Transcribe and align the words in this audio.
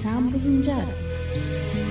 Samples 0.00 0.46
and 0.46 0.64
Judd. 0.64 1.89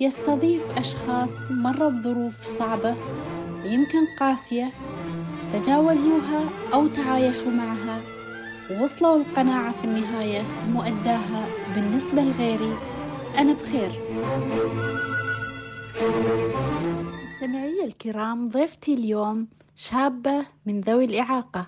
يستضيف 0.00 0.62
أشخاص 0.78 1.50
مروا 1.50 1.90
بظروف 1.90 2.44
صعبة 2.44 2.96
ويمكن 3.64 4.06
قاسية 4.06 4.72
تجاوزوها 5.52 6.48
أو 6.74 6.86
تعايشوا 6.86 7.50
معها 7.50 8.00
ووصلوا 8.70 9.16
القناعة 9.16 9.72
في 9.72 9.84
النهاية 9.84 10.42
مؤداها 10.68 11.46
بالنسبة 11.74 12.22
لغيري 12.22 12.76
أنا 13.38 13.52
بخير. 13.52 14.00
مستمعي 17.22 17.84
الكرام 17.84 18.48
ضيفتي 18.48 18.94
اليوم 18.94 19.48
شابة 19.76 20.46
من 20.66 20.80
ذوي 20.80 21.04
الإعاقة. 21.04 21.66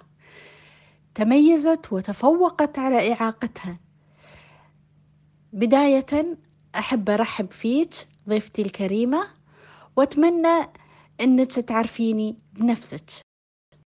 تميزت 1.14 1.92
وتفوقت 1.92 2.78
على 2.78 3.12
إعاقتها. 3.12 3.78
بداية 5.52 6.36
أحب 6.74 7.10
أرحب 7.10 7.50
فيك 7.50 7.94
ضيفتي 8.28 8.62
الكريمة 8.62 9.26
وأتمنى 9.96 10.68
أنك 11.20 11.52
تعرفيني 11.52 12.36
بنفسك. 12.52 13.10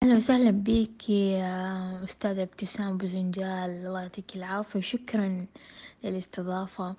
أهلا 0.03 0.15
وسهلا 0.15 0.51
بك 0.51 1.09
يا 1.09 2.03
أستاذة 2.03 2.43
ابتسام 2.43 2.97
بوزنجال 2.97 3.69
الله 3.69 4.01
يعطيك 4.01 4.35
العافية 4.35 4.79
وشكرا 4.79 5.45
للاستضافة. 6.03 6.95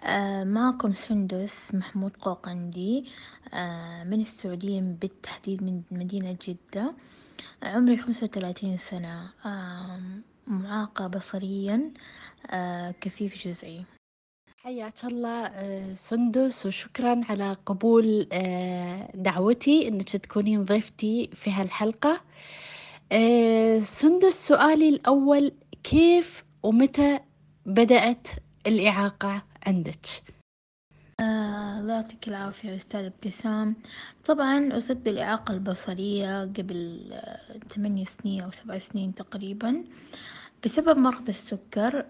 آه 0.00 0.44
معكم 0.44 0.94
سندس 0.94 1.74
محمود 1.74 2.16
قوقندي 2.16 3.08
آه 3.54 4.04
من 4.04 4.20
السعودية 4.20 4.80
بالتحديد 4.80 5.62
من 5.62 5.82
مدينة 5.90 6.36
جدة. 6.46 6.94
عمري 7.62 7.96
خمسة 7.96 8.26
وثلاثين 8.26 8.76
سنة. 8.76 9.30
آه 9.46 10.00
معاقة 10.46 11.06
بصريا 11.06 11.92
كفيف 13.00 13.46
جزئي. 13.46 13.84
حياك 14.64 15.04
الله 15.04 15.46
آه، 15.46 15.94
سندس 15.94 16.66
وشكرا 16.66 17.20
على 17.28 17.56
قبول 17.66 18.28
آه، 18.32 19.10
دعوتي 19.14 19.88
إنك 19.88 20.16
تكونين 20.16 20.64
ضيفتي 20.64 21.30
في 21.34 21.50
هالحلقة. 21.50 22.20
آه، 23.12 23.78
سندس 23.78 24.48
سؤالي 24.48 24.88
الأول 24.88 25.52
كيف 25.82 26.44
ومتى 26.62 27.20
بدأت 27.66 28.28
الإعاقة 28.66 29.42
عندك؟ 29.66 30.06
الله 31.20 31.94
يعطيك 31.94 32.28
العافية 32.28 32.76
أستاذ 32.76 33.04
ابتسام. 33.04 33.76
طبعا 34.24 34.76
أصبت 34.76 34.96
بالإعاقة 34.96 35.54
البصرية 35.54 36.42
قبل 36.42 37.10
ثمانية 37.74 38.04
سنين 38.04 38.42
أو 38.42 38.50
سبع 38.50 38.78
سنين 38.78 39.14
تقريبا. 39.14 39.84
بسبب 40.64 40.98
مرض 40.98 41.28
السكر 41.28 42.06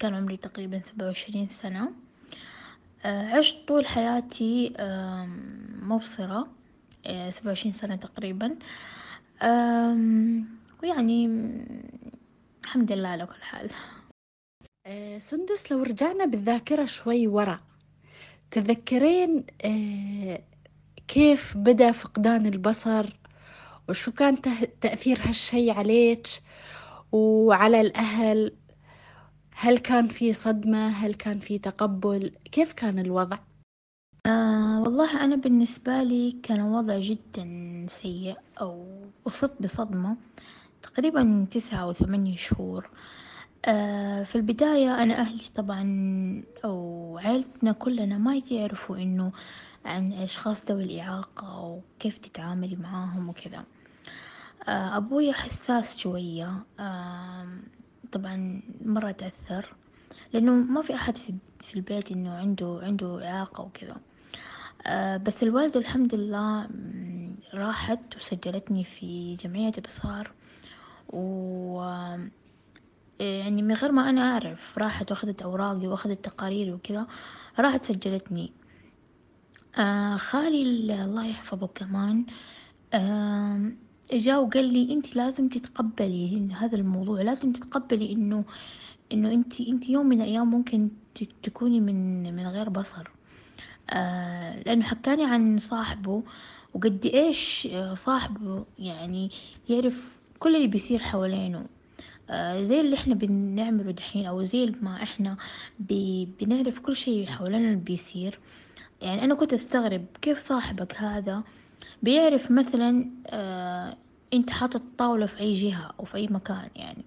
كان 0.00 0.14
عمري 0.14 0.36
تقريبا 0.36 0.82
سبعة 0.84 1.06
وعشرين 1.06 1.48
سنة. 1.48 1.92
آه 3.04 3.36
عشت 3.36 3.68
طول 3.68 3.86
حياتي 3.86 4.74
مبصرة 5.82 6.48
آه 7.06 7.30
سبعة 7.30 7.48
وعشرين 7.48 7.72
سنة 7.72 7.96
تقريبا. 7.96 8.56
ويعني 10.82 11.26
الحمد 12.64 12.92
لله 12.92 13.08
على 13.08 13.26
كل 13.26 13.42
حال. 13.42 13.70
آه، 14.86 15.18
سندس 15.18 15.72
لو 15.72 15.82
رجعنا 15.82 16.24
بالذاكرة 16.24 16.84
شوي 16.84 17.26
ورا 17.26 17.60
تذكرين 18.50 19.44
كيف 21.08 21.56
بدأ 21.56 21.92
فقدان 21.92 22.46
البصر؟ 22.46 23.16
وشو 23.88 24.12
كان 24.12 24.42
تأثير 24.80 25.18
هالشي 25.20 25.70
عليك؟ 25.70 26.26
وعلى 27.12 27.80
الأهل 27.80 28.52
هل 29.54 29.78
كان 29.78 30.08
في 30.08 30.32
صدمة؟ 30.32 30.88
هل 30.88 31.14
كان 31.14 31.38
في 31.38 31.58
تقبل؟ 31.58 32.32
كيف 32.52 32.72
كان 32.72 32.98
الوضع؟ 32.98 33.38
آه 34.26 34.80
والله 34.82 35.24
أنا 35.24 35.36
بالنسبة 35.36 36.02
لي 36.02 36.32
كان 36.42 36.60
وضع 36.60 36.98
جدا 36.98 37.46
سيء 37.88 38.36
أو 38.60 38.86
أصبت 39.26 39.62
بصدمة 39.62 40.16
تقريبا 40.82 41.46
تسعة 41.50 41.82
أو 41.82 41.92
ثمانية 41.92 42.36
شهور. 42.36 42.90
آه 43.64 44.22
في 44.22 44.36
البداية 44.36 45.02
أنا 45.02 45.14
أهلي 45.20 45.44
طبعا 45.54 45.84
أو 46.64 47.18
عيلتنا 47.18 47.72
كلنا 47.72 48.18
ما 48.18 48.42
يعرفوا 48.50 48.96
إنه 48.96 49.32
عن 49.84 50.12
أشخاص 50.12 50.64
ذوي 50.70 50.84
الإعاقة 50.84 51.60
وكيف 51.62 52.18
تتعاملي 52.18 52.76
معاهم 52.76 53.28
وكذا. 53.28 53.64
أبوي 54.68 55.32
حساس 55.32 55.96
شوية 55.98 56.64
آه 56.80 57.48
طبعا 58.12 58.62
مرة 58.84 59.10
تأثر 59.10 59.74
لأنه 60.32 60.52
ما 60.52 60.82
في 60.82 60.94
أحد 60.94 61.18
في 61.60 61.74
البيت 61.74 62.12
إنه 62.12 62.34
عنده 62.34 62.80
عنده 62.82 63.28
إعاقة 63.30 63.64
وكذا. 63.64 63.96
آه 64.86 65.16
بس 65.16 65.42
الوالدة 65.42 65.80
الحمد 65.80 66.14
لله 66.14 66.68
راحت 67.54 68.16
وسجلتني 68.16 68.84
في 68.84 69.34
جمعية 69.34 69.72
إبصار. 69.78 70.32
و 71.08 71.82
يعني 73.20 73.62
من 73.62 73.74
غير 73.74 73.92
ما 73.92 74.10
أنا 74.10 74.32
أعرف 74.32 74.78
راحت 74.78 75.10
وأخذت 75.10 75.42
أوراقي 75.42 75.86
وأخذت 75.86 76.24
تقاريري 76.24 76.72
وكذا 76.72 77.06
راحت 77.58 77.84
سجلتني. 77.84 78.52
آه 79.78 80.16
خالي 80.16 80.62
ال- 80.62 80.90
الله 80.90 81.26
يحفظه 81.26 81.66
كمان 81.66 82.26
آه 82.94 83.72
جاء 84.12 84.42
وقال 84.42 84.64
لي 84.72 84.94
أنت 84.94 85.16
لازم 85.16 85.48
تتقبلي 85.48 86.48
هذا 86.52 86.76
الموضوع 86.76 87.22
لازم 87.22 87.52
تتقبلي 87.52 88.12
إنه 88.12 88.44
إنه 89.12 89.32
أنت 89.32 89.60
أنت 89.60 89.88
يوم 89.88 90.06
من 90.06 90.20
الأيام 90.22 90.50
ممكن 90.50 90.88
تكوني 91.42 91.80
من 91.80 92.22
من 92.36 92.46
غير 92.46 92.68
بصر. 92.68 93.10
آه 93.90 94.62
لأنه 94.62 94.84
حكاني 94.84 95.24
عن 95.24 95.58
صاحبه 95.58 96.22
وقد 96.74 97.06
إيش 97.06 97.68
آه، 97.72 97.94
صاحبه 97.94 98.64
يعني 98.78 99.30
يعرف 99.68 100.08
كل 100.38 100.56
اللي 100.56 100.66
بيصير 100.66 100.98
حوالينه. 100.98 101.66
آه، 102.30 102.62
زي 102.62 102.80
اللي 102.80 102.96
إحنا 102.96 103.14
بنعمله 103.14 103.90
دحين 103.92 104.26
أو 104.26 104.42
زي 104.42 104.72
ما 104.82 105.02
إحنا 105.02 105.36
بنعرف 105.80 106.78
كل 106.80 106.96
شيء 106.96 107.26
حوالينا 107.26 107.64
اللي 107.68 107.76
بيصير. 107.76 108.38
يعني 109.02 109.24
أنا 109.24 109.34
كنت 109.34 109.52
أستغرب 109.52 110.04
كيف 110.22 110.38
صاحبك 110.48 110.96
هذا 110.96 111.42
بيعرف 112.02 112.50
مثلا 112.50 113.10
آه 113.26 113.96
أنت 114.34 114.50
حاطط 114.50 114.82
طاولة 114.98 115.26
في 115.26 115.40
أي 115.40 115.52
جهة 115.52 115.94
أو 116.00 116.04
في 116.04 116.16
أي 116.16 116.26
مكان 116.30 116.68
يعني. 116.76 117.04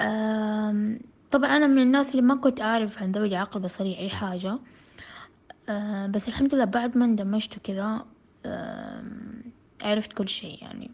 آم، 0.00 1.00
طبعا 1.30 1.56
أنا 1.56 1.66
من 1.66 1.82
الناس 1.82 2.10
اللي 2.10 2.22
ما 2.22 2.34
كنت 2.34 2.60
أعرف 2.60 3.02
عن 3.02 3.12
ذوي 3.12 3.26
الإعاقة 3.28 3.58
البصرية 3.58 3.98
أي 3.98 4.08
حاجة. 4.10 4.58
آه 5.68 6.06
بس 6.06 6.28
الحمد 6.28 6.54
لله 6.54 6.64
بعد 6.64 6.96
ما 6.98 7.04
اندمجت 7.04 7.56
وكذا 7.56 8.04
آم، 8.46 9.42
عرفت 9.82 10.12
كل 10.12 10.28
شيء 10.28 10.58
يعني. 10.62 10.90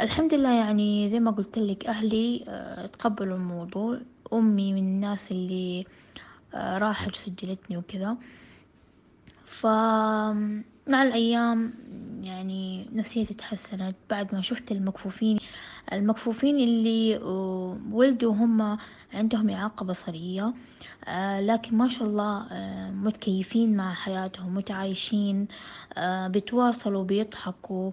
الحمد 0.00 0.34
لله 0.34 0.52
يعني 0.52 1.08
زي 1.08 1.20
ما 1.20 1.30
قلت 1.30 1.58
لك 1.58 1.86
أهلي 1.86 2.44
آه، 2.48 2.86
تقبلوا 2.86 3.36
الموضوع. 3.36 3.98
أمي 4.32 4.72
من 4.72 4.78
الناس 4.78 5.30
اللي 5.32 5.86
آه، 6.54 6.78
راحت 6.78 7.10
وسجلتني 7.12 7.76
وكذا. 7.76 8.16
فمع 9.48 11.02
الأيام 11.02 11.72
يعني 12.22 12.88
نفسيتي 12.92 13.34
تحسنت 13.34 13.96
بعد 14.10 14.34
ما 14.34 14.40
شفت 14.40 14.72
المكفوفين. 14.72 15.38
المكفوفين 15.92 16.56
اللي 16.58 17.16
آه، 17.16 17.78
ولدوا 17.92 18.32
هم 18.32 18.78
عندهم 19.14 19.50
إعاقة 19.50 19.84
بصرية 19.86 20.54
آه، 21.04 21.40
لكن 21.40 21.76
ما 21.76 21.88
شاء 21.88 22.08
الله 22.08 22.46
آه، 22.52 22.90
متكيفين 22.90 23.76
مع 23.76 23.94
حياتهم 23.94 24.54
متعايشين 24.54 25.48
بيتواصلوا 26.26 27.04
بيضحكوا 27.04 27.90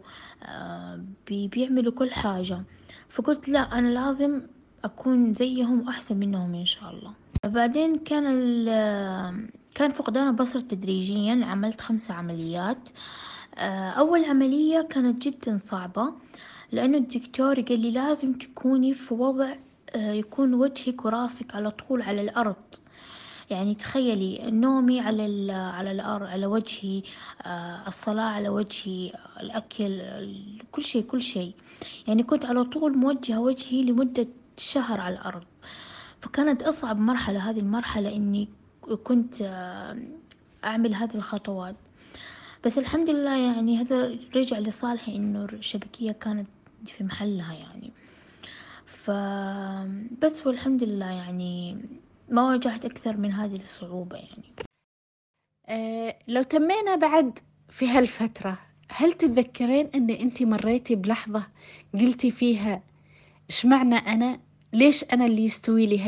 بي- 1.27 1.47
بيعملوا 1.47 1.91
كل 1.91 2.11
حاجة. 2.11 2.63
فقلت 3.09 3.49
لا 3.49 3.59
أنا 3.59 3.87
لازم 3.87 4.41
أكون 4.83 5.33
زيهم 5.33 5.87
وأحسن 5.87 6.17
منهم 6.17 6.55
إن 6.55 6.65
شاء 6.65 6.89
الله. 6.91 7.13
بعدين 7.45 7.97
كان 7.97 8.25
كان 9.75 9.91
فقدان 9.91 10.27
البصر 10.27 10.59
تدريجيا 10.59 11.45
عملت 11.45 11.81
خمسة 11.81 12.13
عمليات. 12.13 12.89
آه، 13.55 13.89
أول 13.89 14.25
عملية 14.25 14.81
كانت 14.81 15.27
جدا 15.27 15.57
صعبة 15.57 16.13
لأنه 16.71 16.97
الدكتور 16.97 17.61
قال 17.61 17.79
لي 17.79 17.91
لازم 17.91 18.33
تكوني 18.33 18.93
في 18.93 19.13
وضع 19.13 19.55
آه، 19.95 20.11
يكون 20.11 20.53
وجهك 20.53 21.05
وراسك 21.05 21.55
على 21.55 21.71
طول 21.71 22.01
على 22.01 22.21
الأرض. 22.21 22.55
يعني 23.49 23.75
تخيلي 23.75 24.51
نومي 24.51 24.99
على 24.99 25.51
على 25.53 25.91
الأرض 25.91 26.27
على 26.27 26.45
وجهي 26.45 27.01
آه، 27.41 27.87
الصلاة 27.87 28.23
على 28.23 28.49
وجهي 28.49 29.11
الأكل 29.39 30.01
كل 30.71 30.83
شيء 30.83 31.03
كل 31.03 31.21
شيء. 31.21 31.53
يعني 32.07 32.23
كنت 32.23 32.45
على 32.45 32.63
طول 32.63 32.97
موجهة 32.97 33.39
وجهي 33.39 33.83
لمدة 33.83 34.27
شهر 34.57 35.01
على 35.01 35.15
الأرض. 35.15 35.43
فكانت 36.21 36.63
أصعب 36.63 36.99
مرحلة 36.99 37.49
هذه 37.49 37.59
المرحلة 37.59 38.15
إني 38.15 38.49
كنت 39.03 39.41
آه، 39.41 39.97
أعمل 40.63 40.95
هذه 40.95 41.15
الخطوات. 41.15 41.75
بس 42.65 42.77
الحمد 42.77 43.09
لله 43.09 43.37
يعني 43.37 43.77
هذا 43.77 44.17
رجع 44.35 44.59
لصالحي 44.59 45.15
إنه 45.15 45.45
الشبكية 45.45 46.11
كانت 46.11 46.47
في 46.85 47.03
محلها 47.03 47.53
يعني. 47.53 47.91
ف 48.85 49.11
بس 50.21 50.47
والحمد 50.47 50.83
لله 50.83 51.05
يعني 51.05 51.77
ما 52.29 52.47
واجهت 52.47 52.85
أكثر 52.85 53.17
من 53.17 53.31
هذه 53.31 53.55
الصعوبة 53.55 54.17
يعني. 54.17 54.53
أه 55.67 56.17
لو 56.27 56.43
تمينا 56.43 56.95
بعد 56.95 57.39
في 57.69 57.87
هالفترة 57.87 58.57
هل 58.89 59.13
تتذكرين 59.13 59.89
أن 59.95 60.09
أنت 60.09 60.43
مريتي 60.43 60.95
بلحظة 60.95 61.47
قلتي 61.93 62.31
فيها 62.31 62.83
إيش 63.49 63.65
معنى 63.65 63.95
أنا؟ 63.95 64.39
ليش 64.73 65.03
أنا 65.03 65.25
اللي 65.25 65.45
يستوي 65.45 65.85
لي 65.85 65.99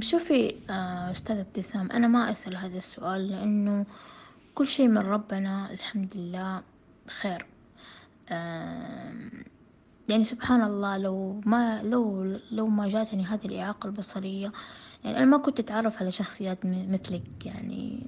شوفي 0.00 0.54
آه، 0.70 1.10
أستاذ 1.10 1.38
ابتسام 1.38 1.90
أنا 1.92 2.08
ما 2.08 2.30
أسأل 2.30 2.56
هذا 2.56 2.76
السؤال 2.76 3.28
لأنه 3.28 3.86
كل 4.54 4.66
شيء 4.66 4.88
من 4.88 4.98
ربنا 4.98 5.70
الحمد 5.70 6.16
لله 6.16 6.62
خير. 7.08 7.46
يعني 10.08 10.24
سبحان 10.24 10.62
الله 10.62 10.96
لو 10.98 11.40
ما 11.46 11.82
لو 11.82 12.24
لو 12.50 12.66
ما 12.66 12.88
جاتني 12.88 13.24
هذه 13.24 13.44
الإعاقة 13.46 13.86
البصرية 13.86 14.52
يعني 15.04 15.16
أنا 15.18 15.24
ما 15.24 15.38
كنت 15.38 15.60
أتعرف 15.60 16.02
على 16.02 16.10
شخصيات 16.10 16.58
مثلك 16.64 17.46
يعني 17.46 18.06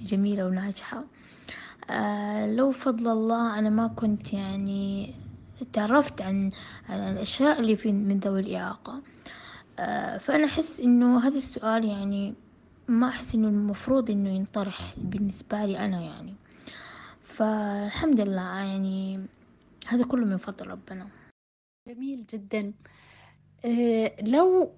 جميلة 0.00 0.46
وناجحة. 0.46 1.04
آه 1.90 2.54
لو 2.54 2.70
فضل 2.72 3.08
الله 3.12 3.58
أنا 3.58 3.70
ما 3.70 3.86
كنت 3.86 4.32
يعني 4.32 5.14
تعرفت 5.72 6.22
عن 6.22 6.50
عن 6.88 6.98
الأشياء 6.98 7.60
اللي 7.60 7.76
في 7.76 7.92
من 7.92 8.18
ذوي 8.18 8.40
الإعاقة. 8.40 9.02
فأنا 10.18 10.44
أحس 10.44 10.80
إنه 10.80 11.26
هذا 11.26 11.38
السؤال 11.38 11.84
يعني 11.84 12.34
ما 12.88 13.08
أحس 13.08 13.34
إنه 13.34 13.48
المفروض 13.48 14.10
إنه 14.10 14.30
ينطرح 14.30 14.94
بالنسبة 14.96 15.64
لي 15.64 15.78
أنا 15.78 16.00
يعني. 16.00 16.34
فالحمد 17.22 18.20
لله 18.20 18.42
يعني 18.42 19.20
هذا 19.86 20.04
كله 20.04 20.24
من 20.26 20.36
فضل 20.36 20.66
ربنا. 20.66 21.08
جميل 21.88 22.26
جدا. 22.26 22.72
أه 23.64 24.12
لو 24.22 24.70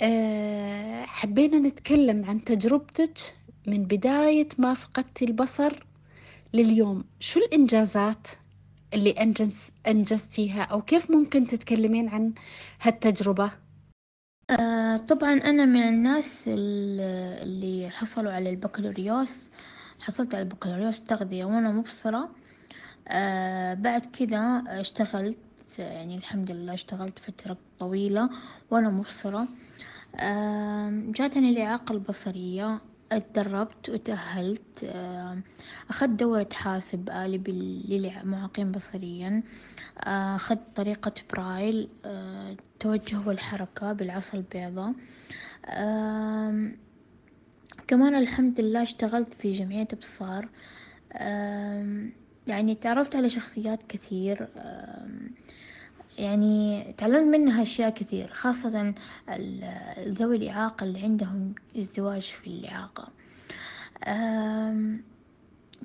أه 0.00 1.02
حبينا 1.04 1.58
نتكلم 1.58 2.24
عن 2.24 2.44
تجربتك 2.44 3.18
من 3.66 3.84
بداية 3.84 4.48
ما 4.58 4.74
فقدتي 4.74 5.24
البصر 5.24 5.86
لليوم 6.54 7.04
شو 7.20 7.40
الإنجازات 7.40 8.28
اللي 8.94 9.10
أنجز 9.10 9.70
أنجزتيها 9.86 10.62
أو 10.62 10.82
كيف 10.82 11.10
ممكن 11.10 11.46
تتكلمين 11.46 12.08
عن 12.08 12.32
هالتجربة؟ 12.80 13.50
آه 14.50 14.96
طبعا 14.96 15.32
أنا 15.32 15.64
من 15.64 15.82
الناس 15.82 16.44
اللي 16.48 17.90
حصلوا 17.90 18.32
على 18.32 18.50
البكالوريوس. 18.50 19.50
حصلت 20.00 20.34
على 20.34 20.42
البكالوريوس 20.42 21.04
تغذية 21.04 21.44
وأنا 21.44 21.70
مبصرة. 21.72 22.28
آه 23.08 23.74
بعد 23.74 24.06
كذا 24.06 24.64
اشتغلت 24.68 25.38
يعني 25.78 26.16
الحمد 26.16 26.50
لله 26.50 26.74
اشتغلت 26.74 27.18
فترة 27.18 27.56
طويلة 27.78 28.30
وأنا 28.70 28.88
مبصرة. 28.90 29.48
آه 30.16 30.90
جاتني 31.14 31.50
الإعاقة 31.50 31.92
البصرية. 31.92 32.80
اتدربت 33.12 33.88
وتأهلت 33.88 34.84
أخذت 35.90 36.10
دورة 36.10 36.48
حاسب 36.52 37.10
آلي 37.10 37.38
للمعاقين 37.88 38.72
بصريا. 38.72 39.42
أخذت 39.98 40.60
طريقة 40.76 41.12
برايل 41.32 41.88
التوجه 42.04 43.28
والحركة 43.28 43.92
بالعصا 43.92 44.38
البيضاء. 44.38 44.94
كمان 47.86 48.14
الحمد 48.14 48.60
لله 48.60 48.82
اشتغلت 48.82 49.34
في 49.34 49.52
جمعية 49.52 49.88
بصار. 50.00 50.48
يعني 52.46 52.74
تعرفت 52.80 53.16
على 53.16 53.28
شخصيات 53.28 53.82
كثير. 53.88 54.48
يعني 56.18 56.84
تعلمت 56.98 57.36
منها 57.36 57.62
أشياء 57.62 57.90
كثير 57.90 58.28
خاصة 58.32 58.94
ذوي 59.98 60.36
الإعاقة 60.36 60.84
اللي 60.84 61.02
عندهم 61.02 61.54
ازدواج 61.76 62.22
في 62.22 62.46
الإعاقة. 62.46 63.08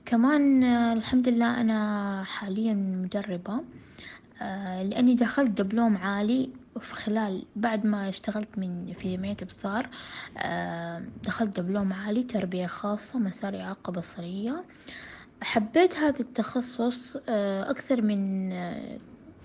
كمان 0.06 0.64
الحمد 0.64 1.28
لله 1.30 1.62
أنا 1.62 2.24
حاليا 2.24 2.74
مدربة. 2.74 3.62
أه، 4.42 4.84
لأني 4.84 5.16
دخلت 5.16 5.62
دبلوم 5.62 5.98
عالي 5.98 6.50
في 6.80 6.96
خلال 6.96 7.46
بعد 7.56 7.86
ما 7.86 8.10
اشتغلت 8.10 8.58
من 8.58 8.94
في 8.94 9.18
جمعية 9.18 9.38
بصار 9.48 9.90
أه، 10.38 11.04
دخلت 11.24 11.60
دبلوم 11.60 11.94
عالي 11.94 12.24
تربية 12.24 12.66
خاصة 12.68 13.20
مسار 13.20 13.62
إعاقة 13.62 13.92
بصرية. 13.92 14.64
حبيت 15.42 15.98
هذا 15.98 16.20
التخصص 16.20 17.18
أه، 17.30 17.70
أكثر 17.72 18.02
من 18.02 18.54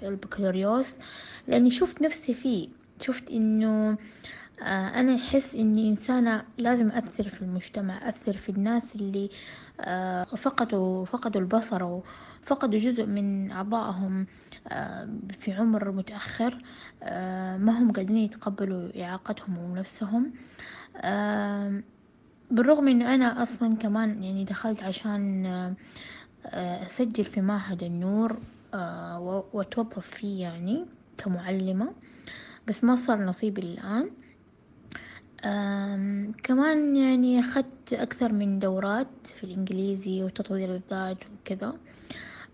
البكالوريوس 0.02 0.94
لأني 1.48 1.70
شفت 1.70 2.02
نفسي 2.02 2.34
فيه. 2.34 2.68
شفت 3.00 3.30
إنه 3.30 3.96
آه، 4.62 5.00
أنا 5.00 5.16
أحس 5.16 5.54
إني 5.54 5.88
إنسانة 5.88 6.44
لازم 6.58 6.90
أثر 6.90 7.28
في 7.28 7.42
المجتمع 7.42 8.08
أثر 8.08 8.36
في 8.36 8.48
الناس 8.48 8.96
اللي 8.96 9.30
آه، 9.80 10.24
فقدوا 10.24 11.04
فقدوا 11.04 11.40
البصر 11.40 11.82
وفقدوا 11.84 12.78
جزء 12.78 13.06
من 13.06 13.50
أعضائهم 13.50 14.26
آه، 14.68 15.08
في 15.40 15.52
عمر 15.52 15.90
متأخر 15.90 16.58
ما 17.58 17.78
هم 17.78 17.92
قادرين 17.92 18.16
يتقبلوا 18.16 19.02
إعاقتهم 19.04 19.58
ونفسهم. 19.58 20.32
بالرغم 22.50 22.88
إنه 22.88 23.14
أنا 23.14 23.42
أصلا 23.42 23.76
كمان 23.76 24.22
يعني 24.22 24.44
دخلت 24.44 24.82
عشان 24.82 25.46
أسجل 26.44 27.24
في 27.24 27.40
معهد 27.40 27.82
النور 27.82 28.38
وأتوظف 29.52 29.98
فيه 30.10 30.42
يعني 30.42 30.86
كمعلمة 31.18 31.92
بس 32.68 32.84
ما 32.84 32.96
صار 32.96 33.24
نصيبي 33.24 33.60
الآن. 33.60 34.10
كمان 36.42 36.96
يعني 36.96 37.40
أخذت 37.40 37.92
أكثر 37.92 38.32
من 38.32 38.58
دورات 38.58 39.26
في 39.26 39.44
الإنجليزي 39.44 40.22
وتطوير 40.22 40.74
الذات 40.74 41.18
وكذا. 41.24 41.74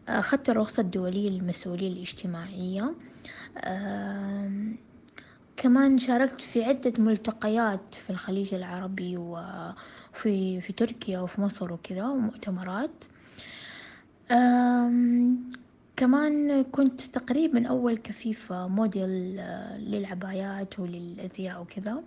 أخذت 0.09 0.50
الرخصة 0.50 0.80
الدولية 0.80 1.30
للمسؤولية 1.30 1.92
الاجتماعية. 1.92 2.94
كمان 5.56 5.99
شاركت 5.99 6.40
في 6.40 6.64
عدة 6.64 6.92
ملتقيات 6.99 7.94
في 7.94 8.11
الخليج 8.11 8.54
العربي 8.54 9.16
وفي 9.16 10.61
في 10.61 10.73
تركيا 10.76 11.21
وفي 11.21 11.40
مصر 11.40 11.73
وكذا 11.73 12.06
ومؤتمرات. 12.06 13.04
كمان 15.97 16.63
كنت 16.63 17.01
تقريبا 17.01 17.69
أول 17.69 17.97
كفيفة 17.97 18.69
موديل 18.69 19.37
آه، 19.39 19.79
للعبايات 19.79 20.79
وللأزياء 20.79 21.63
وكذا. 21.63 22.03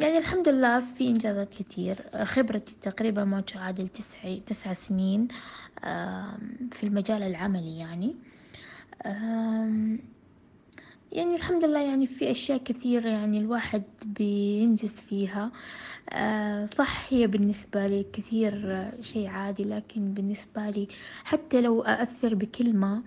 يعني 0.00 0.18
الحمد 0.18 0.48
لله 0.48 0.80
في 0.80 1.08
إنجازات 1.08 1.48
كثير. 1.54 2.24
خبرتي 2.24 2.76
تقريبا 2.82 3.24
ما 3.24 3.40
تعادل 3.40 3.88
تسع 3.88 4.38
تسع 4.46 4.72
سنين 4.72 5.28
في 6.72 6.82
المجال 6.82 7.22
العملي 7.22 7.78
يعني. 7.78 8.16
يعني 11.12 11.34
الحمد 11.34 11.64
لله 11.64 11.80
يعني 11.80 12.06
في 12.06 12.30
أشياء 12.30 12.58
كثيرة 12.58 13.08
يعني 13.08 13.38
الواحد 13.38 13.82
بينجز 14.04 14.90
فيها. 15.00 15.52
آه، 16.10 16.66
صح 16.66 17.06
هي 17.12 17.26
بالنسبة 17.26 17.86
لي 17.86 18.06
كثير 18.12 18.84
شيء 19.00 19.26
عادي 19.26 19.64
لكن 19.64 20.14
بالنسبة 20.14 20.70
لي 20.70 20.88
حتى 21.24 21.60
لو 21.60 21.82
أأثر 21.82 22.34
بكلمة 22.34 23.02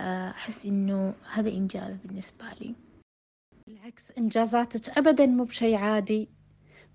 آه، 0.00 0.30
أحس 0.30 0.66
إنه 0.66 1.14
هذا 1.32 1.48
إنجاز 1.48 1.96
بالنسبة 2.04 2.44
لي. 2.60 2.74
بالعكس 3.66 4.12
إنجازاتك 4.18 4.98
أبدا 4.98 5.26
مو 5.26 5.44
بشيء 5.44 5.76
عادي. 5.76 6.28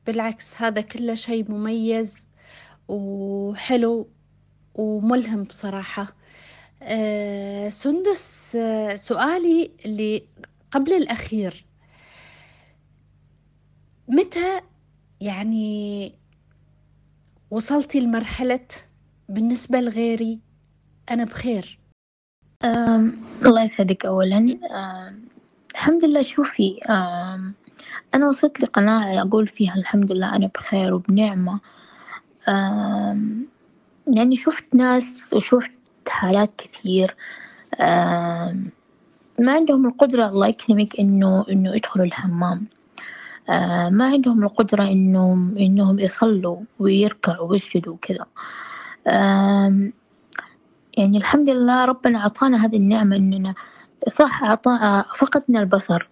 بالعكس 0.08 0.62
هذا 0.62 0.82
كله 0.82 1.16
شيء 1.16 1.52
مميز 1.52 2.28
وحلو 2.88 4.10
وملهم 4.76 5.44
بصراحة. 5.44 6.16
آه 6.86 7.70
سندس 7.70 8.56
آه 8.56 8.96
سؤالي 8.96 9.72
اللي 9.86 10.24
قبل 10.72 10.94
الأخير. 10.94 11.66
متى 14.08 14.62
يعني 15.22 16.14
وصلتي 17.52 18.00
لمرحلة 18.00 18.68
بالنسبة 19.30 19.80
لغيري 19.80 20.40
أنا 21.12 21.24
بخير؟ 21.24 21.80
الله 23.46 23.64
يسعدك 23.64 24.06
أولا. 24.06 24.58
الحمد 25.72 26.06
لله. 26.06 26.22
شوفي 26.22 26.80
أنا 28.16 28.28
وصلت 28.28 28.62
لقناعة 28.62 29.22
أقول 29.22 29.48
فيها 29.48 29.76
الحمد 29.76 30.12
لله 30.12 30.36
أنا 30.36 30.48
بخير 30.56 30.94
وبنعمة. 30.94 31.60
يعني 34.16 34.36
شفت 34.36 34.76
ناس 34.76 35.34
وشفت 35.34 35.72
حالات 36.10 36.52
كثير 36.58 37.16
ما 39.40 39.52
عندهم 39.52 39.88
القدرة 39.88 40.28
الله 40.28 40.48
يكرمك 40.48 41.00
إنه 41.00 41.46
إنه 41.50 41.76
يدخلوا 41.76 42.06
الحمام. 42.06 42.68
آه 43.50 43.90
ما 43.90 44.06
عندهم 44.06 44.44
القدرة 44.44 44.84
إنهم 44.84 45.58
إنهم 45.58 46.00
يصلوا 46.00 46.58
ويركعوا 46.80 47.50
ويسجدوا 47.50 47.94
وكذا. 47.94 48.26
يعني 50.98 51.18
الحمد 51.18 51.50
لله 51.50 51.86
ربنا 51.86 52.20
عطانا 52.20 52.66
هذه 52.66 52.78
النعمة 52.78 53.16
إننا 53.16 53.54
صح 54.08 54.44
عطا 54.44 55.06
فقدنا 55.16 55.60
البصر 55.60 56.10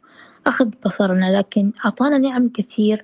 أخذ 0.47 0.69
بصرنا 0.85 1.37
لكن 1.37 1.71
عطانا 1.83 2.17
نعم 2.17 2.49
كثير. 2.49 3.03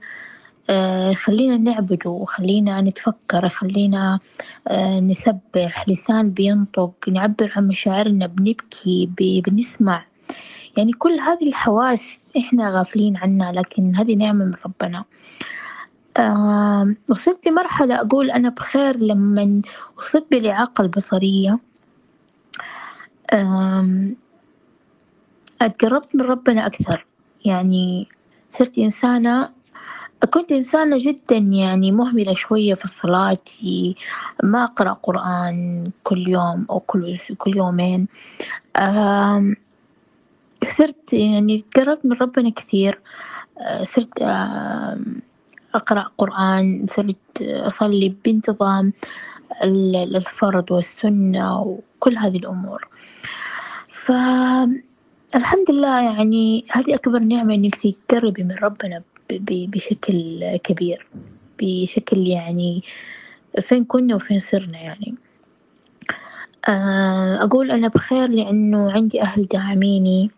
خلينا 1.14 1.58
نعبده 1.58 2.10
وخلينا 2.10 2.82
نتفكر 2.82 3.50
خلينا 3.50 4.20
آه 4.68 5.00
نسبح 5.00 5.90
لسان 5.90 6.32
بينطق 6.32 6.94
نعبر 7.08 7.54
عن 7.56 7.68
مشاعرنا 7.68 8.28
بنبكي 8.28 9.10
بنسمع. 9.18 10.06
يعني 10.78 10.92
كل 10.92 11.20
هذه 11.20 11.48
الحواس 11.48 12.22
إحنا 12.38 12.70
غافلين 12.70 13.18
عنها 13.18 13.52
لكن 13.52 13.96
هذه 13.96 14.16
نعمة 14.16 14.46
من 14.46 14.54
ربنا. 14.66 15.04
آه 16.18 16.94
وصلت 17.10 17.48
لمرحلة 17.48 17.96
أقول 18.02 18.32
أنا 18.32 18.50
بخير 18.50 18.98
لما 18.98 19.62
أصبت 20.00 20.26
بالإعاقة 20.32 20.82
البصرية. 20.82 21.60
آه 23.34 24.10
أتقربت 25.62 26.16
من 26.16 26.22
ربنا 26.22 26.66
أكثر. 26.66 27.06
يعني 27.46 28.08
صرت 28.50 28.78
إنسانة 28.78 29.57
كنت 30.26 30.52
إنسانة 30.52 30.98
جدا 31.00 31.38
يعني 31.38 31.92
مهملة 31.92 32.34
شوية 32.34 32.74
في 32.74 32.86
الصلاة 32.86 33.38
ما 34.44 34.64
أقرأ 34.64 34.94
قرآن 34.94 35.92
كل 36.04 36.28
يوم 36.28 36.66
أو 36.70 36.80
كل 36.80 37.18
كل 37.38 37.58
يومين. 37.58 38.08
آه 38.76 39.54
صرت 40.68 41.14
يعني 41.14 41.62
تقربت 41.72 42.06
من 42.06 42.14
ربنا 42.14 42.50
كثير. 42.50 43.00
صرت 43.84 44.22
أقرأ 45.76 46.12
قرآن 46.18 46.86
صرت 46.90 47.42
أصلي 47.42 48.16
بانتظام 48.26 48.94
الفرض 49.64 50.72
والسنة 50.72 51.62
وكل 51.62 52.18
هذه 52.18 52.38
الأمور. 52.38 52.88
فالحمد 53.88 55.72
لله 55.72 56.02
يعني 56.02 56.66
هذه 56.72 56.96
أكبر 56.96 57.20
نعمة 57.20 57.54
إنك 57.54 57.76
تقربي 57.76 58.44
من 58.44 58.56
ربنا. 58.56 59.02
بشكل 59.32 60.46
كبير 60.58 61.08
بشكل 61.62 62.28
يعني 62.28 62.84
فين 63.62 63.86
كنا 63.86 64.16
وفين 64.16 64.40
صرنا 64.40 64.78
يعني. 64.78 65.16
أقول 67.42 67.72
أنا 67.72 67.88
بخير 67.88 68.30
لأنه 68.30 68.92
عندي 68.92 69.22
أهل 69.22 69.44
داعميني. 69.44 70.32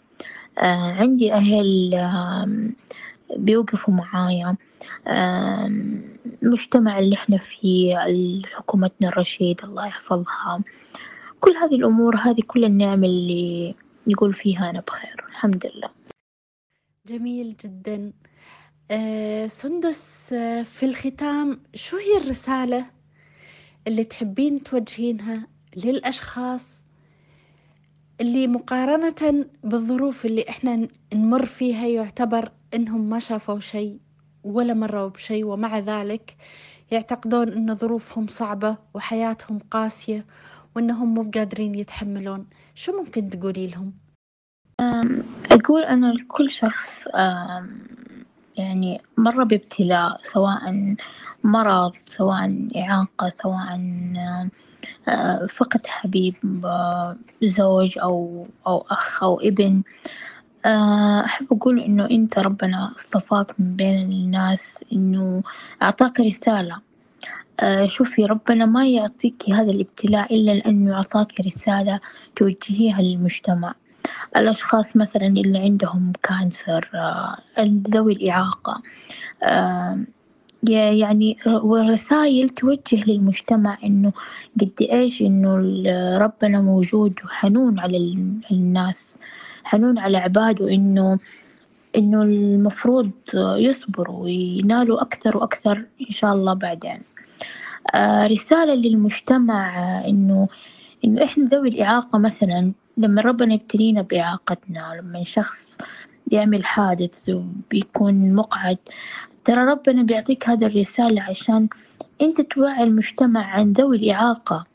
آه، 0.58 0.92
عندي 0.92 1.34
أهل 1.34 1.92
بيوقفوا 3.38 3.94
معايا. 3.94 4.56
المجتمع 6.44 7.00
اللي 7.00 7.16
إحنا 7.16 7.38
فيه 7.38 7.98
حكومتنا 8.54 9.10
الرشيد 9.10 9.62
الله 9.64 9.88
يحفظها. 9.88 10.62
كل 11.40 11.52
هذه 11.52 11.76
الأمور 11.76 12.16
هذه 12.16 12.42
كل 12.48 12.66
النعم 12.66 13.04
اللي 13.04 13.76
نقول 14.08 14.34
فيها 14.34 14.70
أنا 14.70 14.80
بخير 14.88 15.26
الحمد 15.30 15.66
لله. 15.76 15.90
جميل 17.08 17.56
جدا. 17.64 18.14
آه 18.92 19.48
سندس 19.48 20.34
آه 20.34 20.64
في 20.64 20.86
الختام 20.86 21.62
شو 21.76 21.98
هي 21.98 22.18
الرسالة 22.18 22.86
اللي 23.88 24.04
تحبين 24.04 24.64
توجهينها 24.64 25.48
للأشخاص 25.76 26.84
اللي 28.22 28.48
مقارنة 28.48 29.46
بالظروف 29.64 30.26
اللي 30.26 30.46
إحنا 30.50 30.88
نمر 31.14 31.46
فيها 31.46 31.88
يعتبر 31.88 32.52
إنهم 32.74 33.10
ما 33.10 33.20
شافوا 33.20 33.60
شيء 33.60 34.00
ولا 34.44 34.74
مروا 34.74 35.10
بشيء 35.10 35.46
ومع 35.46 35.80
ذلك 35.80 36.38
يعتقدون 36.92 37.54
إن 37.54 37.76
ظروفهم 37.76 38.28
صعبة 38.28 38.78
وحياتهم 38.94 39.60
قاسية 39.60 40.26
وإنهم 40.76 41.14
مو 41.14 41.32
قادرين 41.36 41.76
يتحملون 41.76 42.48
شو 42.76 42.98
ممكن 43.04 43.30
تقولي 43.30 43.68
لهم؟ 43.68 43.94
أقول 45.52 45.84
أنا 45.84 46.14
لكل 46.14 46.50
شخص 46.50 47.08
يعني 48.58 49.02
مر 49.18 49.44
بابتلاء 49.44 50.20
سواء 50.22 50.96
مرض 51.44 51.92
سواء 52.06 52.68
إعاقة 52.76 53.30
سواء 53.30 53.80
آه، 55.08 55.46
فقد 55.46 55.88
حبيب 55.88 56.36
آه، 56.66 57.18
زوج 57.44 57.98
أو 58.00 58.48
أو 58.68 58.86
أخ 58.90 59.24
أو 59.24 59.40
ابن. 59.40 59.84
آه، 60.66 61.26
أحب 61.26 61.48
أقول 61.54 61.80
إنه 61.80 62.06
أنت 62.12 62.40
ربنا 62.40 62.94
أصطفاك 62.96 63.60
من 63.60 63.76
بين 63.76 64.12
الناس 64.12 64.86
إنه 64.94 65.44
أعطاك 65.82 66.20
رسالة. 66.20 66.90
شوفي 67.86 68.26
ربنا 68.26 68.66
ما 68.66 68.88
يعطيك 68.88 69.50
هذا 69.50 69.72
الابتلاء 69.72 70.36
إلا 70.36 70.52
لأنه 70.52 70.92
يعطاك 70.92 71.42
رسالة 71.42 72.00
توجهيها 72.36 73.02
للمجتمع. 73.02 73.76
الأشخاص 74.38 74.98
مثلا 74.98 75.28
اللي 75.28 75.60
عندهم 75.60 76.14
كانسر 76.24 76.90
ذوي 77.90 78.14
الإعاقة 78.14 78.82
يعني 80.64 81.38
والرسايل 81.46 82.50
توجه 82.50 83.04
للمجتمع 83.04 83.78
إنه 83.84 84.12
قد 84.62 84.88
إيش 84.92 85.22
إنه 85.22 85.56
ربنا 86.18 86.62
موجود 86.62 87.14
وحنون 87.26 87.80
على 87.80 87.98
الناس 88.52 89.18
حنون 89.64 89.98
على 89.98 90.18
عباده 90.18 90.70
إنه 90.74 91.20
إنه 91.96 92.22
المفروض 92.24 93.12
يصبروا 93.36 94.24
وينالوا 94.24 95.02
أكثر 95.02 95.38
وأكثر 95.38 95.78
إن 95.78 96.12
شاء 96.12 96.34
الله 96.34 96.54
بعدين. 96.54 97.02
آه 97.96 98.28
رسالة 98.28 98.74
للمجتمع 98.74 99.78
إنه 100.08 100.48
إنه 101.06 101.24
إحنا 101.24 101.46
ذوي 101.46 101.70
الإعاقة 101.70 102.20
مثلا 102.20 102.72
لما 102.98 103.22
ربنا 103.22 103.54
يبتلينا 103.54 104.02
بإعاقتنا 104.02 105.02
لما 105.02 105.24
شخص 105.24 105.78
يعمل 106.32 106.66
حادث 106.66 107.30
وبيكون 107.30 108.34
مقعد 108.34 108.78
ترى 109.46 109.66
ربنا 109.66 110.04
بيعطيك 110.04 110.50
هذا 110.50 110.68
الرسالة 110.68 111.22
عشان 111.22 111.68
أنت 112.22 112.42
توعي 112.42 112.84
المجتمع 112.84 113.46
عن 113.46 113.74
ذوي 113.74 113.98
الإعاقة. 113.98 114.66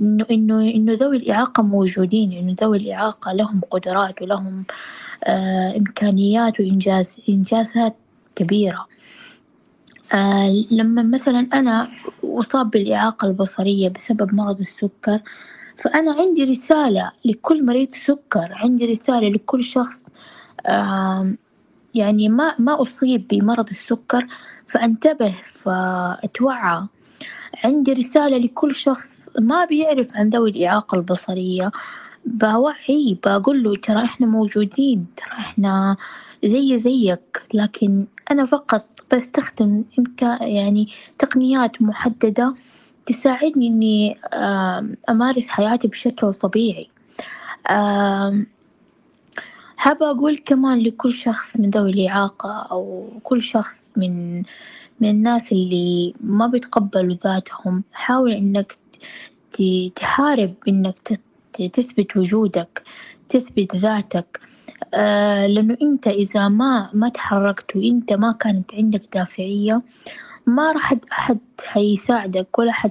إنه 0.00 0.26
إنه 0.30 0.60
إنه 0.70 0.92
ذوي 0.92 1.16
الإعاقة 1.16 1.62
موجودين 1.62 2.32
إنه 2.32 2.56
ذوي 2.62 2.76
الإعاقة 2.78 3.32
لهم 3.32 3.60
قدرات 3.70 4.22
ولهم 4.22 4.64
آه 5.24 5.76
إمكانيات 5.76 6.60
وإنجاز 6.60 7.20
إنجازات 7.28 7.96
كبيرة. 8.36 8.86
آه 10.14 10.64
لما 10.70 11.02
مثلا 11.02 11.48
أنا 11.54 11.88
أصاب 12.24 12.70
بالإعاقة 12.70 13.28
البصرية 13.28 13.88
بسبب 13.88 14.34
مرض 14.34 14.60
السكر 14.60 15.20
فأنا 15.76 16.12
عندي 16.14 16.44
رسالة 16.44 17.12
لكل 17.24 17.66
مريض 17.66 17.88
سكر 17.94 18.52
عندي 18.52 18.86
رسالة 18.86 19.28
لكل 19.28 19.64
شخص 19.64 20.06
آه 20.66 21.34
يعني 21.94 22.28
ما 22.28 22.54
ما 22.58 22.82
أصيب 22.82 23.28
بمرض 23.28 23.68
السكر 23.70 24.26
فأنتبه 24.68 25.34
فأتوعى. 25.42 26.86
عندي 27.64 27.92
رسالة 27.92 28.38
لكل 28.38 28.74
شخص 28.74 29.30
ما 29.40 29.64
بيعرف 29.64 30.16
عن 30.16 30.30
ذوي 30.30 30.50
الإعاقة 30.50 30.96
البصرية 30.96 31.72
بوعي 32.26 33.18
بقول 33.24 33.62
له 33.62 33.74
ترى 33.76 34.04
إحنا 34.04 34.26
موجودين 34.26 35.06
ترى 35.16 35.32
إحنا 35.38 35.96
زي 36.44 36.78
زيك 36.78 37.42
لكن 37.54 38.06
أنا 38.30 38.44
فقط 38.44 38.86
بستخدم 39.12 39.84
يعني 40.40 40.88
تقنيات 41.18 41.82
محددة 41.82 42.54
تساعدني 43.06 43.66
إني 43.66 44.18
أمارس 45.08 45.48
حياتي 45.48 45.88
بشكل 45.88 46.32
طبيعي. 46.34 46.88
حابة 49.76 50.10
أقول 50.10 50.38
كمان 50.38 50.78
لكل 50.78 51.12
شخص 51.12 51.56
من 51.56 51.70
ذوي 51.70 51.90
الإعاقة 51.90 52.66
أو 52.70 53.08
كل 53.22 53.42
شخص 53.42 53.84
من 53.96 54.42
من 55.00 55.10
الناس 55.10 55.52
اللي 55.52 56.14
ما 56.20 56.46
بيتقبلوا 56.46 57.16
ذاتهم 57.24 57.82
حاول 57.92 58.32
إنك 58.32 58.76
تحارب 59.96 60.54
إنك 60.68 60.98
تثبت 61.72 62.16
وجودك 62.16 62.82
تثبت 63.28 63.76
ذاتك. 63.76 64.40
آه 64.94 65.46
لأنه 65.46 65.76
أنت 65.82 66.06
إذا 66.06 66.48
ما 66.48 66.90
ما 66.92 67.08
تحركت 67.08 67.76
وأنت 67.76 68.12
ما 68.12 68.32
كانت 68.32 68.74
عندك 68.74 69.02
دافعية 69.14 69.82
ما 70.46 70.72
راح 70.72 70.94
أحد 71.12 71.38
حيساعدك 71.64 72.58
ولا 72.58 72.72
حد 72.72 72.90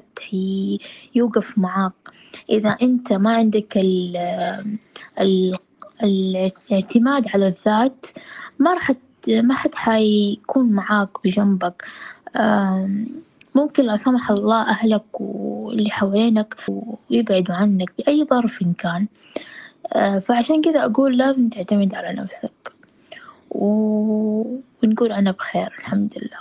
حيوقف 1.13 1.57
معاك. 1.57 1.93
إذا 2.49 2.69
أنت 2.81 3.13
ما 3.13 3.35
عندك 3.35 3.77
ال 3.77 4.17
ال 5.19 5.57
الاعتماد 6.03 7.27
على 7.27 7.47
الذات 7.47 8.05
ما 8.59 8.73
راح 8.73 8.91
ما 9.29 9.53
حد 9.53 9.75
حيكون 9.75 10.71
معاك 10.71 11.09
بجنبك. 11.23 11.85
ممكن 13.55 13.83
لا 13.85 13.95
سمح 13.95 14.31
الله 14.31 14.61
أهلك 14.69 15.21
واللي 15.21 15.89
حوالينك 15.89 16.55
ويبعدوا 17.09 17.55
عنك 17.55 17.93
بأي 17.97 18.23
ظرف 18.23 18.63
كان. 18.77 19.07
فعشان 20.21 20.61
كذا 20.61 20.85
أقول 20.85 21.17
لازم 21.17 21.49
تعتمد 21.49 21.95
على 21.95 22.13
نفسك 22.13 22.73
ونقول 23.49 25.11
أنا 25.11 25.31
بخير 25.31 25.67
الحمد 25.67 26.13
لله. 26.17 26.37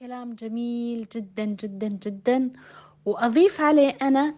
كلام 0.00 0.34
جميل 0.34 1.06
جدا 1.14 1.44
جدا 1.44 1.88
جدا. 1.88 2.50
وأضيف 3.04 3.60
عليه 3.60 3.96
أنا 4.02 4.34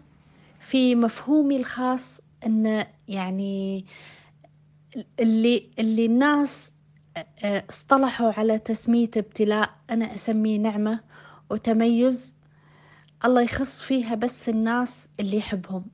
في 0.60 0.94
مفهومي 0.94 1.56
الخاص 1.56 2.20
أن 2.46 2.86
يعني 3.08 3.84
اللي 5.20 5.70
اللي 5.78 6.06
الناس 6.06 6.72
آه، 7.44 7.64
اصطلحوا 7.70 8.32
على 8.32 8.58
تسمية 8.58 9.10
ابتلاء 9.16 9.70
أنا 9.90 10.14
أسميه 10.14 10.58
نعمة 10.58 11.00
وتميز 11.50 12.34
الله 13.24 13.40
يخص 13.42 13.82
فيها 13.82 14.14
بس 14.14 14.48
الناس 14.48 15.08
اللي 15.20 15.36
يحبهم. 15.36 15.84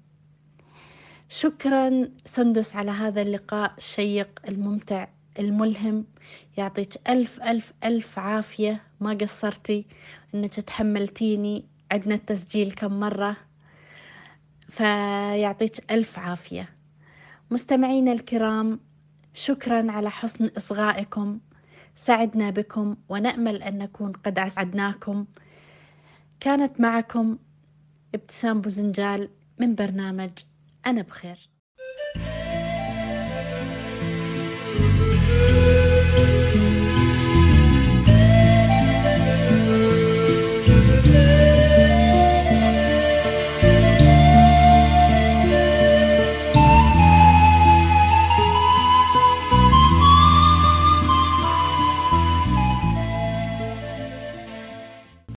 شكرا 1.34 2.08
سندس 2.24 2.76
على 2.76 2.90
هذا 2.90 3.22
اللقاء 3.22 3.74
الشيق 3.78 4.40
الممتع 4.48 5.08
الملهم. 5.38 6.04
يعطيك 6.56 7.08
ألف 7.08 7.42
ألف 7.42 7.72
ألف 7.84 8.18
عافية. 8.18 8.82
ما 9.00 9.12
قصرتي 9.12 9.86
أنك 10.34 10.54
تحملتيني 10.54 11.64
عدنا 11.90 12.14
التسجيل 12.14 12.72
كم 12.72 13.00
مرة. 13.00 13.36
فيعطيك 14.68 15.92
ألف 15.92 16.18
عافية. 16.18 16.68
مستمعينا 17.50 18.12
الكرام 18.12 18.80
شكرا 19.34 19.92
على 19.92 20.10
حسن 20.10 20.48
إصغائكم. 20.56 21.40
سعدنا 21.96 22.50
بكم 22.50 22.96
ونأمل 23.08 23.62
أن 23.62 23.78
نكون 23.78 24.12
قد 24.12 24.38
أسعدناكم. 24.38 25.26
كانت 26.40 26.80
معكم 26.80 27.38
ابتسام 28.14 28.60
بوزنجال 28.60 29.28
من 29.58 29.74
برنامج 29.74 30.30
أنا 30.86 31.02
بخير. 31.02 31.51